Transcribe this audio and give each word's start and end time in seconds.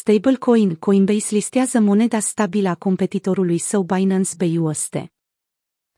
Stablecoin 0.00 0.74
Coinbase 0.74 1.34
listează 1.34 1.80
moneda 1.80 2.18
stabilă 2.18 2.68
a 2.68 2.74
competitorului 2.74 3.58
său 3.58 3.82
Binance 3.82 4.30
BUSD. 4.36 5.06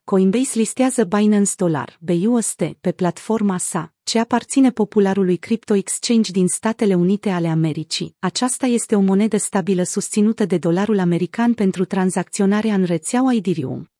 Coinbase 0.05 0.59
listează 0.59 1.05
Binance 1.05 1.53
Dollar 1.57 1.99
BUSD 2.00 2.76
pe 2.80 2.92
platforma 2.92 3.58
sa, 3.58 3.94
ce 4.02 4.18
aparține 4.18 4.70
popularului 4.70 5.36
crypto 5.36 5.75
exchange 5.75 6.30
din 6.30 6.46
Statele 6.49 6.94
Unite 6.94 7.30
ale 7.30 7.49
Americii. 7.49 8.16
Aceasta 8.18 8.66
este 8.66 8.96
o 8.96 9.00
monedă 9.00 9.36
stabilă 9.36 9.83
susținută 9.83 10.45
de 10.45 10.59
dolarul 10.59 10.98
american 10.98 11.55
pentru 11.55 11.84
tranzacționarea 11.84 12.75
în 12.75 12.84
rețeaua 12.84 13.34
Ethereum. 13.34 13.92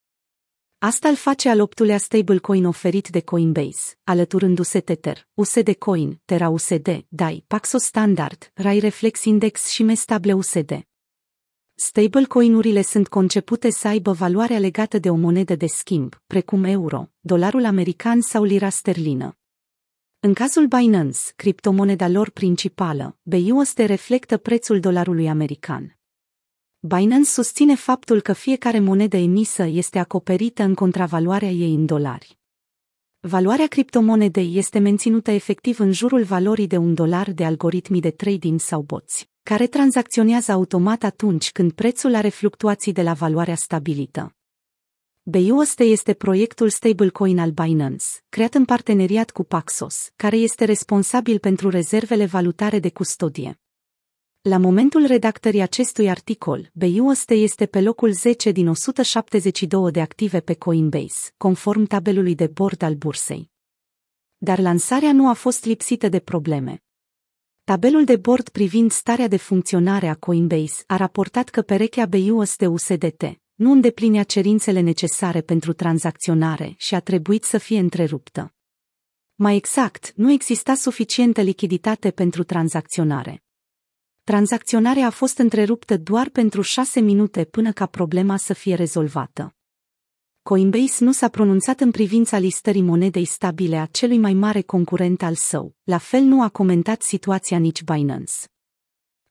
Asta 0.85 1.07
îl 1.09 1.15
face 1.15 1.49
al 1.49 1.59
optulea 1.59 1.97
stablecoin 1.97 2.65
oferit 2.65 3.09
de 3.09 3.21
Coinbase, 3.21 3.95
alăturându-se 4.03 4.79
Tether, 4.79 5.27
USD 5.33 5.73
Coin, 5.73 6.21
Terra 6.25 6.49
USD, 6.49 7.05
DAI, 7.07 7.43
Paxos 7.47 7.83
Standard, 7.83 8.51
Rai 8.53 8.79
Reflex 8.79 9.23
Index 9.23 9.67
și 9.67 9.83
Mestable 9.83 10.33
USD. 10.33 10.85
Stablecoin-urile 11.73 12.81
sunt 12.81 13.07
concepute 13.07 13.69
să 13.69 13.87
aibă 13.87 14.11
valoarea 14.11 14.59
legată 14.59 14.97
de 14.97 15.09
o 15.09 15.15
monedă 15.15 15.55
de 15.55 15.67
schimb, 15.67 16.21
precum 16.27 16.63
euro, 16.63 17.09
dolarul 17.19 17.65
american 17.65 18.21
sau 18.21 18.43
lira 18.43 18.69
sterlină. 18.69 19.37
În 20.19 20.33
cazul 20.33 20.67
Binance, 20.67 21.19
criptomoneda 21.35 22.07
lor 22.07 22.29
principală, 22.29 23.17
BUSD 23.21 23.77
reflectă 23.77 24.37
prețul 24.37 24.79
dolarului 24.79 25.27
american. 25.27 25.97
Binance 26.85 27.29
susține 27.29 27.75
faptul 27.75 28.21
că 28.21 28.33
fiecare 28.33 28.79
monedă 28.79 29.17
emisă 29.17 29.63
este 29.63 29.99
acoperită 29.99 30.63
în 30.63 30.73
contravaloarea 30.73 31.49
ei 31.49 31.73
în 31.73 31.85
dolari. 31.85 32.37
Valoarea 33.19 33.67
criptomonedei 33.67 34.57
este 34.57 34.79
menținută 34.79 35.31
efectiv 35.31 35.79
în 35.79 35.91
jurul 35.91 36.23
valorii 36.23 36.67
de 36.67 36.77
un 36.77 36.93
dolar 36.93 37.31
de 37.31 37.45
algoritmii 37.45 38.01
de 38.01 38.11
trading 38.11 38.59
sau 38.59 38.81
boți, 38.81 39.29
care 39.43 39.67
tranzacționează 39.67 40.51
automat 40.51 41.03
atunci 41.03 41.51
când 41.51 41.71
prețul 41.71 42.15
are 42.15 42.29
fluctuații 42.29 42.93
de 42.93 43.01
la 43.01 43.13
valoarea 43.13 43.55
stabilită. 43.55 44.35
BUSD 45.21 45.79
este 45.79 46.13
proiectul 46.13 46.69
stablecoin 46.69 47.39
al 47.39 47.51
Binance, 47.51 48.05
creat 48.29 48.53
în 48.53 48.65
parteneriat 48.65 49.31
cu 49.31 49.43
Paxos, 49.43 50.09
care 50.15 50.37
este 50.37 50.65
responsabil 50.65 51.39
pentru 51.39 51.69
rezervele 51.69 52.25
valutare 52.25 52.79
de 52.79 52.89
custodie. 52.89 53.57
La 54.49 54.57
momentul 54.57 55.05
redactării 55.05 55.61
acestui 55.61 56.09
articol, 56.09 56.69
BUSD 56.73 57.29
este 57.29 57.65
pe 57.65 57.81
locul 57.81 58.11
10 58.11 58.51
din 58.51 58.67
172 58.67 59.91
de 59.91 60.01
active 60.01 60.39
pe 60.39 60.53
Coinbase, 60.53 61.31
conform 61.37 61.83
tabelului 61.83 62.35
de 62.35 62.47
bord 62.47 62.81
al 62.81 62.93
bursei. 62.93 63.51
Dar 64.37 64.59
lansarea 64.59 65.13
nu 65.13 65.29
a 65.29 65.33
fost 65.33 65.65
lipsită 65.65 66.09
de 66.09 66.19
probleme. 66.19 66.83
Tabelul 67.63 68.03
de 68.03 68.15
bord 68.15 68.49
privind 68.49 68.91
starea 68.91 69.27
de 69.27 69.37
funcționare 69.37 70.07
a 70.07 70.15
Coinbase 70.15 70.83
a 70.87 70.95
raportat 70.95 71.49
că 71.49 71.61
perechea 71.61 72.05
BUSD-USDT 72.05 73.23
nu 73.53 73.71
îndeplinea 73.71 74.23
cerințele 74.23 74.79
necesare 74.79 75.41
pentru 75.41 75.73
tranzacționare 75.73 76.73
și 76.77 76.95
a 76.95 76.99
trebuit 76.99 77.43
să 77.43 77.57
fie 77.57 77.79
întreruptă. 77.79 78.53
Mai 79.35 79.55
exact, 79.55 80.13
nu 80.15 80.31
exista 80.31 80.75
suficientă 80.75 81.41
lichiditate 81.41 82.11
pentru 82.11 82.43
tranzacționare. 82.43 83.42
Tranzacționarea 84.23 85.05
a 85.05 85.09
fost 85.09 85.37
întreruptă 85.37 85.97
doar 85.97 86.29
pentru 86.29 86.61
șase 86.61 86.99
minute 86.99 87.43
până 87.43 87.71
ca 87.71 87.85
problema 87.85 88.37
să 88.37 88.53
fie 88.53 88.75
rezolvată. 88.75 89.55
Coinbase 90.41 91.03
nu 91.03 91.11
s-a 91.11 91.27
pronunțat 91.27 91.79
în 91.79 91.91
privința 91.91 92.37
listării 92.37 92.81
monedei 92.81 93.25
stabile 93.25 93.77
a 93.77 93.85
celui 93.85 94.17
mai 94.17 94.33
mare 94.33 94.61
concurent 94.61 95.21
al 95.21 95.35
său, 95.35 95.75
la 95.83 95.97
fel 95.97 96.21
nu 96.21 96.41
a 96.41 96.49
comentat 96.49 97.01
situația 97.01 97.57
nici 97.57 97.83
Binance. 97.83 98.33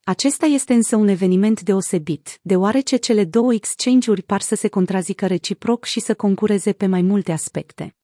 Acesta 0.05 0.47
este 0.47 0.75
însă 0.75 0.97
un 0.97 1.09
eveniment 1.09 1.63
deosebit, 1.63 2.39
deoarece 2.43 2.97
cele 2.97 3.25
două 3.25 3.55
exchange-uri 3.55 4.23
par 4.23 4.41
să 4.41 4.55
se 4.55 4.69
contrazică 4.69 5.27
reciproc 5.27 5.85
și 5.85 6.01
să 6.01 6.15
concureze 6.15 6.73
pe 6.73 6.87
mai 6.87 7.03
multe 7.03 7.33
aspecte. 7.33 7.97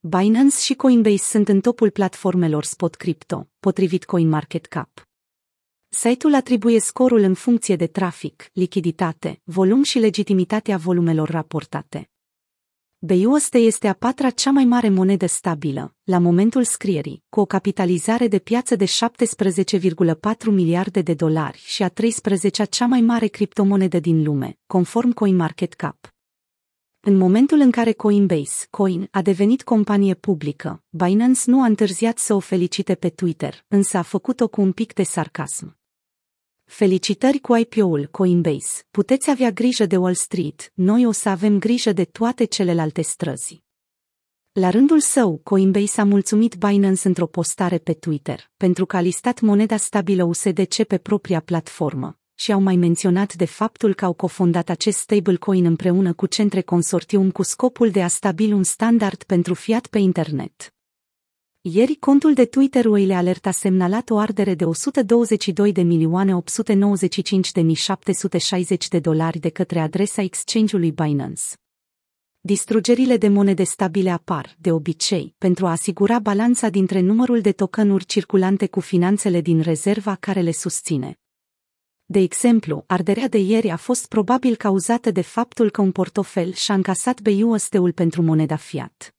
Binance 0.00 0.56
și 0.60 0.74
Coinbase 0.74 1.24
sunt 1.24 1.48
în 1.48 1.60
topul 1.60 1.90
platformelor 1.90 2.64
spot 2.64 2.94
crypto, 2.94 3.48
potrivit 3.60 4.04
CoinMarketCap. 4.04 5.09
Site-ul 5.92 6.34
atribuie 6.34 6.80
scorul 6.80 7.18
în 7.18 7.34
funcție 7.34 7.76
de 7.76 7.86
trafic, 7.86 8.50
lichiditate, 8.52 9.40
volum 9.44 9.82
și 9.82 9.98
legitimitatea 9.98 10.76
volumelor 10.76 11.28
raportate. 11.28 12.10
BUSD 12.98 13.54
este 13.54 13.88
a 13.88 13.92
patra 13.92 14.30
cea 14.30 14.50
mai 14.50 14.64
mare 14.64 14.88
monedă 14.88 15.26
stabilă, 15.26 15.94
la 16.04 16.18
momentul 16.18 16.64
scrierii, 16.64 17.24
cu 17.28 17.40
o 17.40 17.44
capitalizare 17.44 18.28
de 18.28 18.38
piață 18.38 18.76
de 18.76 18.84
17,4 18.84 18.90
miliarde 20.46 21.02
de 21.02 21.14
dolari 21.14 21.62
și 21.64 21.82
a 21.82 21.88
13-a 21.90 22.64
cea 22.64 22.86
mai 22.86 23.00
mare 23.00 23.26
criptomonedă 23.26 23.98
din 23.98 24.22
lume, 24.22 24.58
conform 24.66 25.12
CoinMarketCap. 25.12 26.14
În 27.00 27.16
momentul 27.16 27.58
în 27.58 27.70
care 27.70 27.92
Coinbase, 27.92 28.66
Coin, 28.70 29.08
a 29.10 29.22
devenit 29.22 29.62
companie 29.62 30.14
publică, 30.14 30.82
Binance 30.88 31.40
nu 31.46 31.62
a 31.62 31.66
întârziat 31.66 32.18
să 32.18 32.34
o 32.34 32.38
felicite 32.38 32.94
pe 32.94 33.08
Twitter, 33.08 33.64
însă 33.68 33.96
a 33.96 34.02
făcut-o 34.02 34.48
cu 34.48 34.60
un 34.60 34.72
pic 34.72 34.92
de 34.92 35.02
sarcasm. 35.02 35.78
Felicitări 36.70 37.38
cu 37.38 37.56
IPO-ul 37.56 38.08
Coinbase. 38.10 38.82
Puteți 38.90 39.30
avea 39.30 39.50
grijă 39.50 39.86
de 39.86 39.96
Wall 39.96 40.14
Street, 40.14 40.72
noi 40.74 41.06
o 41.06 41.12
să 41.12 41.28
avem 41.28 41.58
grijă 41.58 41.92
de 41.92 42.04
toate 42.04 42.44
celelalte 42.44 43.02
străzi. 43.02 43.62
La 44.52 44.70
rândul 44.70 45.00
său, 45.00 45.40
Coinbase 45.42 46.00
a 46.00 46.04
mulțumit 46.04 46.54
Binance 46.54 47.08
într-o 47.08 47.26
postare 47.26 47.78
pe 47.78 47.92
Twitter, 47.92 48.50
pentru 48.56 48.86
că 48.86 48.96
a 48.96 49.00
listat 49.00 49.40
moneda 49.40 49.76
stabilă 49.76 50.24
USDC 50.24 50.82
pe 50.82 50.98
propria 50.98 51.40
platformă 51.40 52.18
și 52.34 52.52
au 52.52 52.60
mai 52.60 52.76
menționat 52.76 53.34
de 53.34 53.44
faptul 53.44 53.94
că 53.94 54.04
au 54.04 54.12
cofondat 54.12 54.68
acest 54.68 54.98
stablecoin 54.98 55.64
împreună 55.64 56.12
cu 56.12 56.26
Centre 56.26 56.60
Consortium 56.60 57.30
cu 57.30 57.42
scopul 57.42 57.90
de 57.90 58.02
a 58.02 58.08
stabili 58.08 58.52
un 58.52 58.62
standard 58.62 59.22
pentru 59.22 59.54
fiat 59.54 59.86
pe 59.86 59.98
internet. 59.98 60.74
Ieri 61.62 61.94
contul 61.94 62.34
de 62.34 62.44
Twitter 62.44 62.86
Oile 62.86 63.14
Alert 63.14 63.46
a 63.46 63.50
semnalat 63.50 64.10
o 64.10 64.18
ardere 64.18 64.54
de 64.54 64.64
122 64.64 65.72
de 65.72 65.82
milioane 65.82 66.36
895 66.36 67.52
de 67.52 67.72
760 67.72 68.88
de 68.88 68.98
dolari 68.98 69.38
de 69.38 69.48
către 69.48 69.80
adresa 69.80 70.22
exchange-ului 70.22 70.92
Binance. 70.92 71.42
Distrugerile 72.40 73.16
de 73.16 73.28
monede 73.28 73.62
stabile 73.62 74.10
apar, 74.10 74.56
de 74.58 74.72
obicei, 74.72 75.34
pentru 75.38 75.66
a 75.66 75.70
asigura 75.70 76.18
balanța 76.18 76.68
dintre 76.68 77.00
numărul 77.00 77.40
de 77.40 77.52
tokenuri 77.52 78.04
circulante 78.04 78.66
cu 78.66 78.80
finanțele 78.80 79.40
din 79.40 79.60
rezerva 79.60 80.14
care 80.14 80.40
le 80.40 80.52
susține. 80.52 81.18
De 82.04 82.18
exemplu, 82.18 82.84
arderea 82.86 83.28
de 83.28 83.38
ieri 83.38 83.70
a 83.70 83.76
fost 83.76 84.08
probabil 84.08 84.56
cauzată 84.56 85.10
de 85.10 85.22
faptul 85.22 85.70
că 85.70 85.80
un 85.80 85.92
portofel 85.92 86.52
și-a 86.52 86.74
încasat 86.74 87.20
BUSD-ul 87.20 87.92
pentru 87.92 88.22
moneda 88.22 88.56
fiat. 88.56 89.14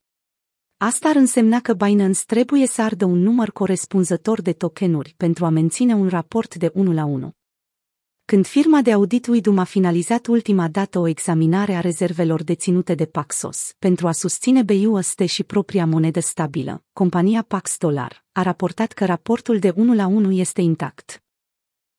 Asta 0.84 1.10
ar 1.10 1.16
însemna 1.16 1.60
că 1.60 1.74
Binance 1.74 2.22
trebuie 2.26 2.68
să 2.68 2.82
ardă 2.82 3.06
un 3.06 3.20
număr 3.20 3.52
corespunzător 3.52 4.42
de 4.42 4.54
tokenuri 4.54 5.14
pentru 5.18 5.46
a 5.46 5.50
menține 5.50 5.94
un 5.94 6.08
raport 6.08 6.56
de 6.56 6.72
1 6.74 6.94
la 6.94 7.06
1. 7.06 7.32
Când 8.26 8.46
firma 8.46 8.82
de 8.82 8.92
audit 8.92 9.28
Widum 9.28 9.58
a 9.58 9.64
finalizat 9.64 10.28
ultima 10.28 10.68
dată 10.68 11.00
o 11.00 11.08
examinare 11.08 11.74
a 11.74 11.80
rezervelor 11.80 12.44
deținute 12.44 12.96
de 12.96 13.06
Paxos 13.06 13.76
pentru 13.80 14.08
a 14.08 14.12
susține 14.12 14.64
BUSD 14.64 15.26
și 15.26 15.44
propria 15.44 15.86
monedă 15.86 16.20
stabilă, 16.20 16.84
compania 16.94 17.42
Pax 17.42 17.78
Dollar 17.78 18.26
a 18.32 18.42
raportat 18.42 18.92
că 18.92 19.06
raportul 19.06 19.60
de 19.60 19.74
1 19.76 19.96
la 19.96 20.08
1 20.08 20.32
este 20.32 20.62
intact. 20.62 21.24